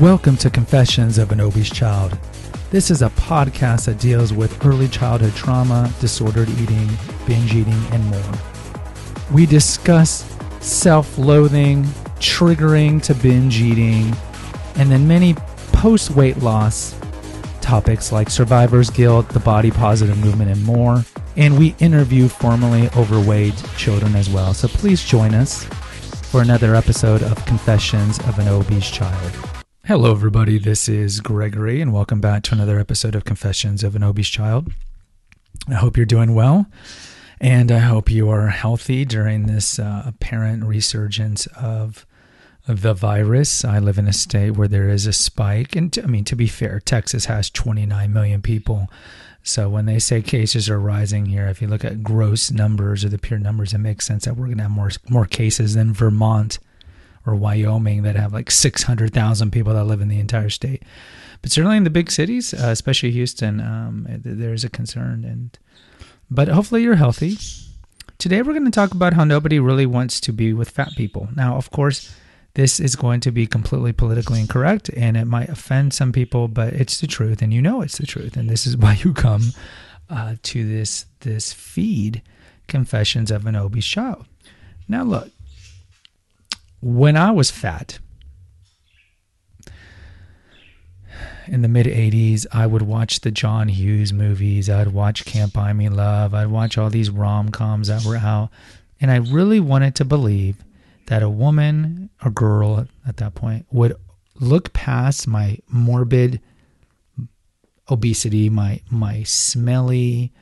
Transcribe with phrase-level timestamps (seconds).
[0.00, 2.18] Welcome to Confessions of an Obese Child.
[2.72, 6.88] This is a podcast that deals with early childhood trauma, disordered eating,
[7.28, 8.32] binge eating, and more.
[9.32, 10.28] We discuss
[10.58, 11.84] self loathing,
[12.18, 14.12] triggering to binge eating,
[14.74, 15.34] and then many
[15.70, 16.98] post weight loss
[17.60, 21.04] topics like survivor's guilt, the body positive movement, and more.
[21.36, 24.54] And we interview formerly overweight children as well.
[24.54, 25.62] So please join us
[26.32, 29.53] for another episode of Confessions of an Obese Child.
[29.86, 30.56] Hello, everybody.
[30.58, 34.72] This is Gregory, and welcome back to another episode of Confessions of an Obese Child.
[35.68, 36.64] I hope you're doing well,
[37.38, 42.06] and I hope you are healthy during this uh, apparent resurgence of
[42.66, 43.62] the virus.
[43.62, 46.46] I live in a state where there is a spike, and I mean, to be
[46.46, 48.88] fair, Texas has 29 million people.
[49.42, 53.10] So when they say cases are rising here, if you look at gross numbers or
[53.10, 55.92] the pure numbers, it makes sense that we're going to have more more cases than
[55.92, 56.58] Vermont
[57.26, 60.82] or Wyoming that have like 600,000 people that live in the entire state.
[61.42, 65.24] But certainly in the big cities, uh, especially Houston, um, there's a concern.
[65.24, 65.58] And
[66.30, 67.36] but hopefully you're healthy.
[68.18, 71.28] Today we're going to talk about how nobody really wants to be with fat people.
[71.34, 72.14] Now, of course,
[72.54, 76.72] this is going to be completely politically incorrect and it might offend some people, but
[76.72, 79.50] it's the truth, and you know it's the truth, and this is why you come
[80.08, 82.22] uh, to this this feed,
[82.68, 84.26] Confessions of an Obese Child.
[84.88, 85.30] Now, look,
[86.84, 87.98] when I was fat
[91.46, 94.68] in the mid 80s, I would watch the John Hughes movies.
[94.68, 96.34] I'd watch Can't Buy Me Love.
[96.34, 98.50] I'd watch all these rom coms that were out.
[99.00, 100.62] And I really wanted to believe
[101.06, 103.94] that a woman a girl at that point would
[104.38, 106.40] look past my morbid
[107.88, 110.32] obesity, my my smelly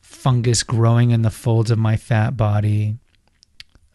[0.00, 2.96] fungus growing in the folds of my fat body,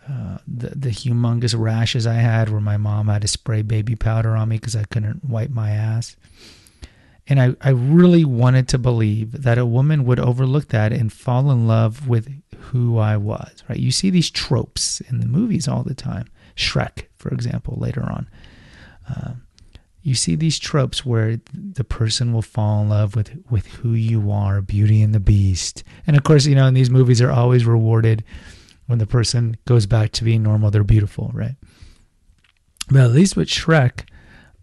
[0.10, 4.36] uh, the the humongous rashes I had, where my mom had to spray baby powder
[4.36, 6.16] on me because I couldn't wipe my ass.
[7.28, 11.52] And I, I really wanted to believe that a woman would overlook that and fall
[11.52, 13.80] in love with who I was, right?
[13.80, 16.28] You see these tropes in the movies all the time.
[16.58, 18.30] Shrek, for example, later on.
[19.10, 19.34] Uh,
[20.02, 24.30] you see these tropes where the person will fall in love with, with who you
[24.30, 25.84] are, Beauty and the Beast.
[26.06, 28.22] And of course, you know, in these movies are always rewarded
[28.88, 31.56] when the person goes back to being normal, they're beautiful, right?
[32.90, 34.08] But at least with Shrek,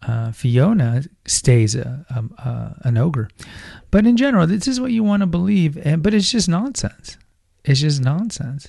[0.03, 3.28] uh, Fiona stays a, a, a, an ogre.
[3.91, 7.19] But in general, this is what you want to believe, and but it's just nonsense.
[7.64, 8.69] It's just nonsense.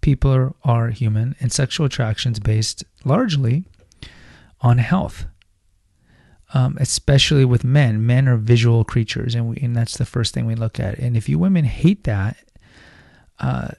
[0.00, 3.64] People are, are human, and sexual attractions based largely
[4.60, 5.26] on health.
[6.52, 8.06] Um, especially with men.
[8.06, 10.98] Men are visual creatures, and we, and that's the first thing we look at.
[10.98, 12.36] And if you women hate that,
[13.40, 13.70] uh,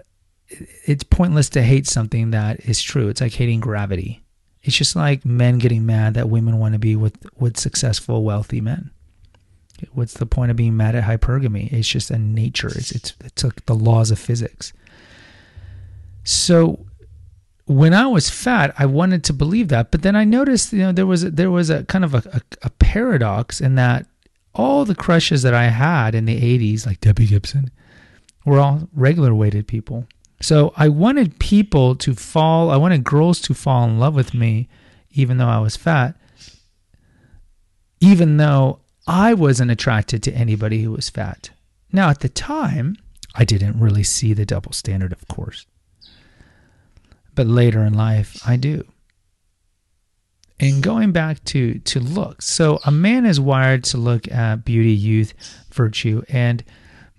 [0.85, 3.09] it's pointless to hate something that is true.
[3.09, 4.23] It's like hating gravity.
[4.63, 8.61] It's just like men getting mad that women want to be with with successful, wealthy
[8.61, 8.91] men.
[9.94, 11.71] What's the point of being mad at hypergamy?
[11.71, 12.69] It's just a nature.
[12.69, 14.73] It's it's it's like the laws of physics.
[16.23, 16.85] So
[17.65, 20.91] when I was fat, I wanted to believe that, but then I noticed, you know,
[20.91, 24.05] there was there was a kind of a, a, a paradox in that
[24.53, 27.71] all the crushes that I had in the '80s, like Debbie Gibson,
[28.45, 30.07] were all regular weighted people.
[30.41, 34.68] So I wanted people to fall, I wanted girls to fall in love with me,
[35.12, 36.16] even though I was fat,
[38.00, 41.51] even though I wasn't attracted to anybody who was fat.
[41.91, 42.97] Now, at the time,
[43.35, 45.66] I didn't really see the double standard, of course.
[47.34, 48.85] But later in life, I do.
[50.59, 54.94] And going back to, to looks, so a man is wired to look at beauty,
[54.94, 55.34] youth,
[55.72, 56.63] virtue, and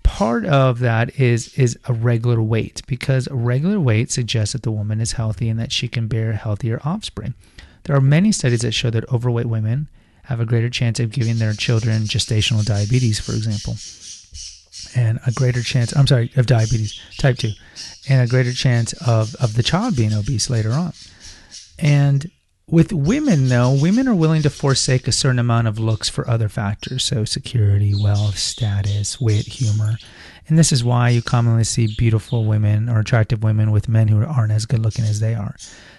[0.06, 4.70] part of that is is a regular weight because a regular weight suggests that the
[4.70, 7.34] woman is healthy and that she can bear healthier offspring.
[7.84, 9.88] There are many studies that show that overweight women
[10.24, 13.76] have a greater chance of giving their children gestational diabetes, for example,
[14.96, 17.50] and a greater chance, I'm sorry, of diabetes type 2,
[18.08, 20.92] and a greater chance of, of the child being obese later on.
[21.78, 22.30] And
[22.68, 26.48] with women, though, women are willing to forsake a certain amount of looks for other
[26.48, 29.98] factors, so security, wealth, status, wit, humor.
[30.48, 34.24] And this is why you commonly see beautiful women or attractive women with men who
[34.24, 35.56] aren't as good looking as they are,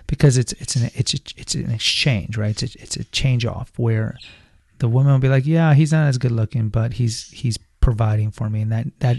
[0.08, 2.62] because it's it's an it's a, it's an exchange, right?
[2.62, 4.18] It's a, it's a change off where
[4.80, 8.32] the woman will be like, yeah, he's not as good looking, but he's he's providing
[8.32, 9.18] for me, and that that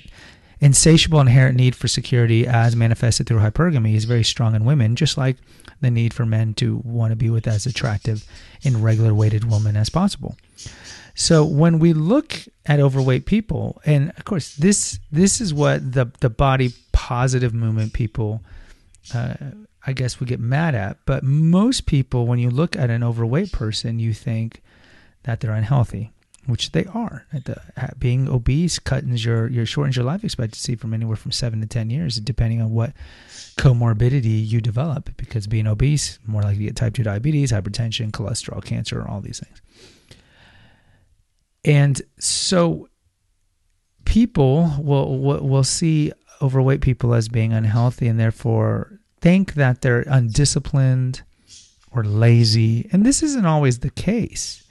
[0.61, 5.17] insatiable inherent need for security as manifested through hypergamy is very strong in women, just
[5.17, 5.37] like
[5.81, 8.25] the need for men to want to be with as attractive
[8.65, 10.37] and regular weighted women as possible.
[11.15, 12.35] So when we look
[12.67, 17.93] at overweight people, and of course this this is what the the body positive movement
[17.93, 18.43] people
[19.15, 19.35] uh,
[19.87, 20.99] I guess we get mad at.
[21.07, 24.63] But most people, when you look at an overweight person, you think
[25.23, 26.13] that they're unhealthy,
[26.49, 27.27] which they are.
[27.33, 27.61] The,
[27.99, 31.91] being obese cuts your, your shortens your life expectancy from anywhere from seven to ten
[31.91, 32.95] years, depending on what
[33.59, 35.11] comorbidity you develop.
[35.17, 39.41] Because being obese, more likely to get type two diabetes, hypertension, cholesterol, cancer, all these
[39.41, 39.61] things.
[41.65, 42.89] And so
[44.07, 50.05] people will, will will see overweight people as being unhealthy and therefore think that they're
[50.07, 51.23] undisciplined
[51.91, 52.89] or lazy.
[52.91, 54.65] And this isn't always the case.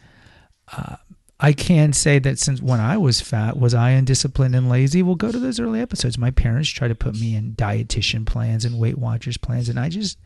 [0.75, 0.95] Uh,
[1.39, 5.03] I can say that since when I was fat, was I undisciplined and lazy?
[5.03, 6.17] Well, go to those early episodes.
[6.17, 9.89] My parents tried to put me in dietitian plans and Weight Watchers plans, and I
[9.89, 10.17] just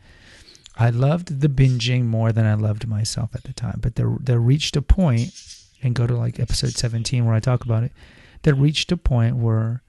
[0.76, 3.78] I loved the binging more than I loved myself at the time.
[3.82, 5.32] But there there reached a point,
[5.82, 7.92] and go to like episode 17 where I talk about it.
[8.42, 9.82] that reached a point where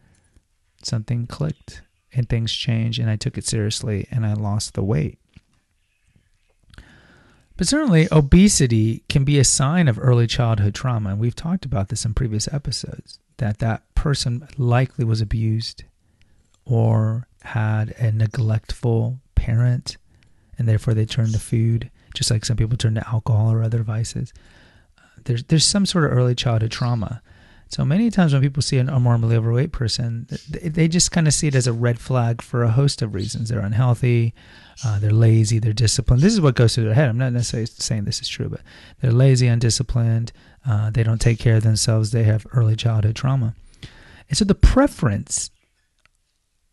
[0.84, 1.82] something clicked
[2.14, 5.20] and things changed, and I took it seriously, and I lost the weight.
[7.56, 11.12] But certainly, obesity can be a sign of early childhood trauma.
[11.12, 15.84] And we've talked about this in previous episodes that that person likely was abused
[16.66, 19.98] or had a neglectful parent,
[20.58, 23.84] and therefore they turned to food, just like some people turn to alcohol or other
[23.84, 24.34] vices.
[24.98, 27.22] Uh, there's, there's some sort of early childhood trauma.
[27.74, 31.48] So many times when people see an abnormally overweight person, they just kind of see
[31.48, 33.50] it as a red flag for a host of reasons.
[33.50, 34.36] They're unhealthy,
[34.86, 36.22] uh, they're lazy, they're disciplined.
[36.22, 37.10] This is what goes through their head.
[37.10, 38.62] I'm not necessarily saying this is true, but
[39.02, 40.32] they're lazy, undisciplined.
[40.64, 42.12] Uh, they don't take care of themselves.
[42.12, 43.56] They have early childhood trauma.
[44.30, 45.50] And so the preference,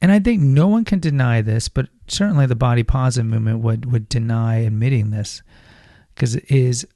[0.02, 3.90] and I think no one can deny this, but certainly the body positive movement would,
[3.90, 5.42] would deny admitting this
[6.14, 6.86] because it is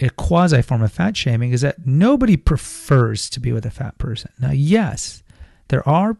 [0.00, 3.98] a quasi form of fat shaming is that nobody prefers to be with a fat
[3.98, 4.32] person.
[4.40, 5.22] Now, yes,
[5.68, 6.16] there are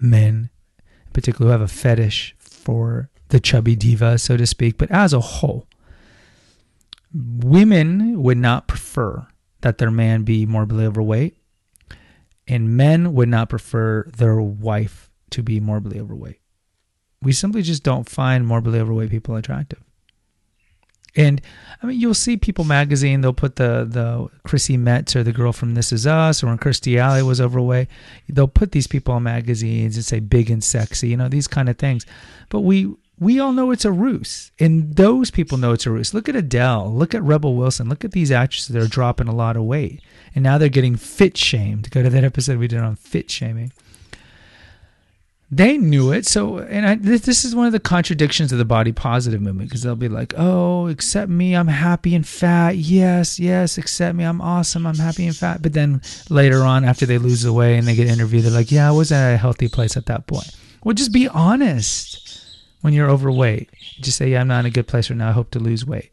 [0.00, 4.90] men, in particular, who have a fetish for the chubby diva, so to speak, but
[4.90, 5.66] as a whole,
[7.14, 9.26] women would not prefer
[9.62, 11.36] that their man be morbidly overweight,
[12.46, 16.40] and men would not prefer their wife to be morbidly overweight.
[17.22, 19.82] We simply just don't find morbidly overweight people attractive.
[21.16, 21.40] And
[21.82, 23.20] I mean, you'll see People magazine.
[23.20, 26.58] They'll put the the Chrissy Metz or the girl from This Is Us, or when
[26.58, 27.88] Kirstie Alley was overweight.
[28.28, 31.68] They'll put these people in magazines and say big and sexy, you know, these kind
[31.68, 32.06] of things.
[32.48, 36.12] But we we all know it's a ruse, and those people know it's a ruse.
[36.12, 36.92] Look at Adele.
[36.92, 37.88] Look at Rebel Wilson.
[37.88, 40.02] Look at these actresses that are dropping a lot of weight,
[40.34, 41.90] and now they're getting fit shamed.
[41.90, 43.72] Go to that episode we did on fit shaming
[45.50, 46.26] they knew it.
[46.26, 49.68] So, and I, this, this is one of the contradictions of the body positive movement
[49.68, 51.54] because they'll be like, oh, accept me.
[51.54, 52.76] I'm happy and fat.
[52.76, 54.24] Yes, yes, accept me.
[54.24, 54.86] I'm awesome.
[54.86, 55.62] I'm happy and fat.
[55.62, 58.72] But then later on, after they lose the weight and they get interviewed, they're like,
[58.72, 60.50] yeah, I wasn't at a healthy place at that point.
[60.82, 63.70] Well, just be honest when you're overweight.
[64.00, 65.28] Just say, yeah, I'm not in a good place right now.
[65.28, 66.10] I hope to lose weight.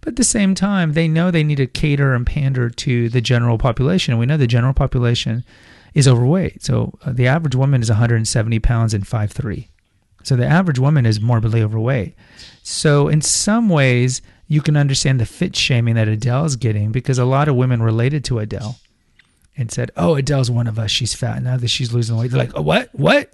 [0.00, 3.20] But at the same time, they know they need to cater and pander to the
[3.20, 4.12] general population.
[4.12, 5.44] And we know the general population
[5.96, 6.62] is overweight.
[6.62, 9.66] So uh, the average woman is 170 pounds and 5'3.
[10.22, 12.14] So the average woman is morbidly overweight.
[12.62, 17.18] So in some ways, you can understand the fit shaming that Adele is getting because
[17.18, 18.78] a lot of women related to Adele
[19.56, 20.90] and said, "Oh, Adele's one of us.
[20.90, 22.90] She's fat now that she's losing weight." They're like, "Oh, what?
[22.92, 23.32] What?"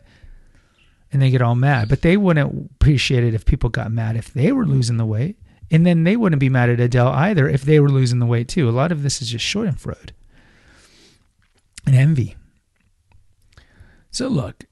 [1.10, 1.88] And they get all mad.
[1.88, 5.36] But they wouldn't appreciate it if people got mad if they were losing the weight,
[5.70, 8.46] and then they wouldn't be mad at Adele either if they were losing the weight
[8.46, 8.68] too.
[8.68, 10.10] A lot of this is just Schadenfreude
[11.86, 12.36] and envy.
[14.12, 14.66] So, look,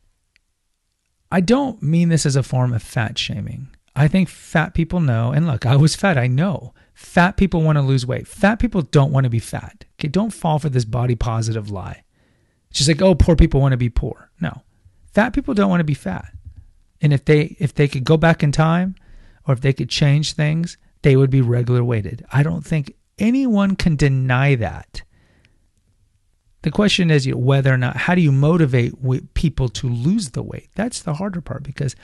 [1.32, 3.68] I don't mean this as a form of fat shaming.
[3.96, 6.74] I think fat people know, and look, I was fat, I know.
[6.94, 8.28] Fat people want to lose weight.
[8.28, 9.86] Fat people don't want to be fat.
[9.98, 12.04] Okay, don't fall for this body positive lie.
[12.70, 14.30] It's just like, oh, poor people want to be poor.
[14.40, 14.62] No.
[15.12, 16.32] Fat people don't want to be fat.
[17.00, 18.94] And if they if they could go back in time
[19.46, 22.24] or if they could change things, they would be regular weighted.
[22.30, 25.02] I don't think anyone can deny that.
[26.62, 28.94] The question is whether or not, how do you motivate
[29.34, 30.68] people to lose the weight?
[30.74, 31.96] That's the harder part because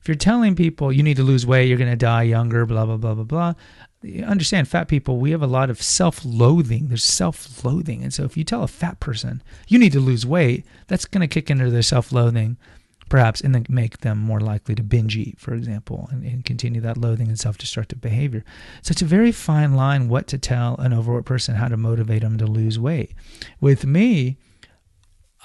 [0.00, 2.84] if you're telling people you need to lose weight, you're going to die younger, blah,
[2.84, 3.54] blah, blah, blah, blah.
[4.02, 6.88] You understand, fat people, we have a lot of self loathing.
[6.88, 8.02] There's self loathing.
[8.02, 11.22] And so if you tell a fat person you need to lose weight, that's going
[11.22, 12.58] to kick into their self loathing
[13.08, 16.80] perhaps, and then make them more likely to binge eat, for example, and, and continue
[16.80, 18.44] that loathing and self destructive behavior.
[18.82, 22.22] So it's a very fine line what to tell an overweight person, how to motivate
[22.22, 23.12] them to lose weight.
[23.60, 24.38] With me,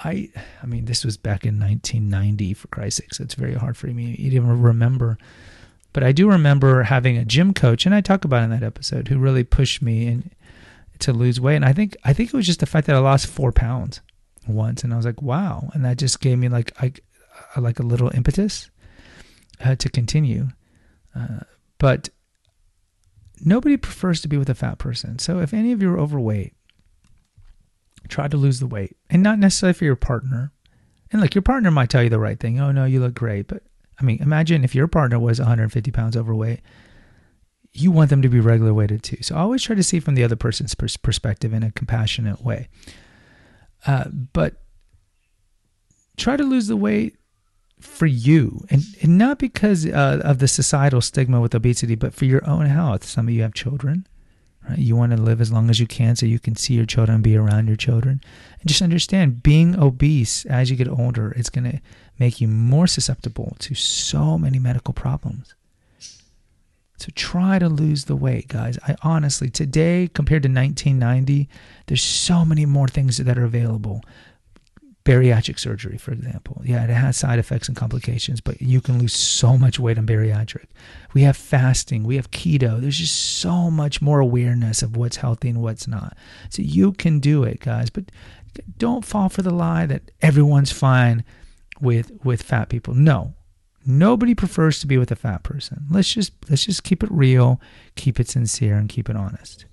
[0.03, 0.29] I,
[0.63, 3.87] I mean, this was back in 1990, for Christ's sake, so it's very hard for
[3.87, 5.17] me to even remember.
[5.91, 9.07] But I do remember having a gym coach, and I talk about in that episode,
[9.07, 10.31] who really pushed me in,
[10.99, 11.57] to lose weight.
[11.57, 14.01] And I think I think it was just the fact that I lost four pounds
[14.47, 16.93] once, and I was like, wow, and that just gave me like I
[17.57, 18.69] like a little impetus.
[19.63, 20.47] uh, to continue.
[21.15, 21.39] Uh,
[21.77, 22.09] but
[23.43, 25.19] nobody prefers to be with a fat person.
[25.19, 26.53] So if any of you are overweight,
[28.07, 30.51] try to lose the weight, and not necessarily for your partner.
[31.11, 32.59] And like your partner might tell you the right thing.
[32.59, 33.47] Oh no, you look great.
[33.47, 33.63] But
[33.99, 36.61] I mean, imagine if your partner was 150 pounds overweight,
[37.73, 39.21] you want them to be regular weighted too.
[39.21, 42.67] So always try to see from the other person's pers- perspective in a compassionate way.
[43.85, 44.61] Uh, but
[46.17, 47.15] try to lose the weight
[47.79, 52.25] for you and, and not because uh, of the societal stigma with obesity but for
[52.25, 53.03] your own health.
[53.03, 54.07] Some of you have children
[54.67, 54.79] right?
[54.79, 57.21] You want to live as long as you can so you can see your children
[57.21, 58.21] be around your children.
[58.59, 61.81] And just understand being obese as you get older it's going to
[62.17, 65.55] make you more susceptible to so many medical problems.
[66.97, 68.77] So try to lose the weight guys.
[68.85, 71.47] I honestly today compared to 1990
[71.87, 74.03] there's so many more things that are available
[75.09, 76.61] bariatric surgery, for example.
[76.63, 80.05] Yeah, it has side effects and complications, but you can lose so much weight on
[80.05, 80.67] bariatric.
[81.13, 82.79] We have fasting, we have keto.
[82.79, 86.15] There's just so much more awareness of what's healthy and what's not.
[86.49, 88.05] So you can do it, guys, but
[88.77, 91.23] don't fall for the lie that everyone's fine
[91.81, 92.93] with with fat people.
[92.93, 93.33] No.
[93.85, 95.85] Nobody prefers to be with a fat person.
[95.89, 97.59] Let's just let's just keep it real,
[97.95, 99.65] keep it sincere and keep it honest.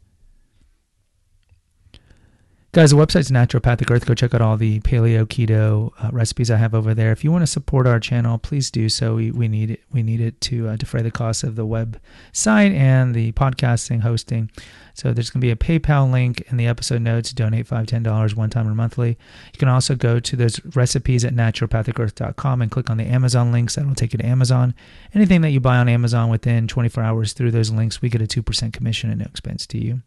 [2.73, 4.05] Guys, the website's Naturopathic Earth.
[4.05, 7.11] Go check out all the paleo keto uh, recipes I have over there.
[7.11, 9.15] If you want to support our channel, please do so.
[9.15, 9.81] We, we need it.
[9.93, 14.51] We need it to uh, defray the cost of the website and the podcasting hosting.
[14.93, 17.33] So there's going to be a PayPal link in the episode notes.
[17.33, 19.17] Donate five, ten dollars one time or monthly.
[19.55, 23.77] You can also go to those recipes at naturopathicearth.com and click on the Amazon links.
[23.77, 24.75] That will take you to Amazon.
[25.15, 28.27] Anything that you buy on Amazon within 24 hours through those links, we get a
[28.27, 30.03] two percent commission at no expense to you.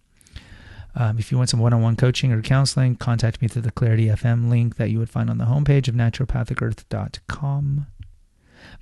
[0.95, 3.71] Um, if you want some one on one coaching or counseling, contact me through the
[3.71, 7.87] Clarity FM link that you would find on the homepage of naturopathicearth.com.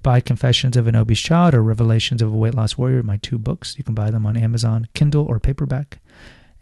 [0.01, 3.37] Buy Confessions of an Obese Child or Revelations of a Weight Loss Warrior, my two
[3.37, 3.77] books.
[3.77, 5.99] You can buy them on Amazon, Kindle, or paperback.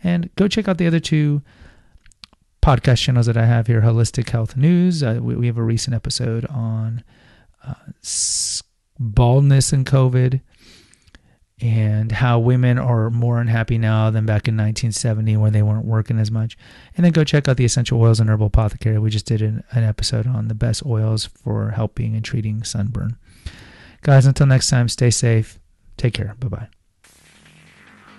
[0.03, 1.41] And go check out the other two
[2.61, 5.03] podcast channels that I have here Holistic Health News.
[5.03, 7.03] Uh, we, we, have a recent episode on
[7.65, 7.73] uh,
[8.99, 10.41] baldness and COVID
[11.61, 16.19] and how women are more unhappy now than back in 1970 when they weren't working
[16.19, 16.57] as much.
[16.95, 18.99] And then go check out the Essential Oils and Herbal Apothecary.
[18.99, 23.17] We just did an, an episode on the best oils for helping and treating sunburn.
[24.01, 25.59] Guys, until next time, stay safe.
[25.97, 26.35] Take care.
[26.39, 26.67] Bye bye.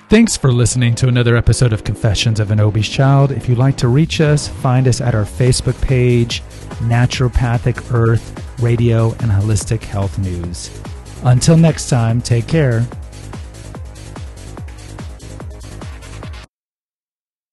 [0.09, 3.33] Thanks for listening to another episode of Confessions of an Obese Child.
[3.33, 6.43] If you'd like to reach us, find us at our Facebook page,
[6.79, 10.81] Naturopathic Earth Radio and Holistic Health News.
[11.25, 12.87] Until next time, take care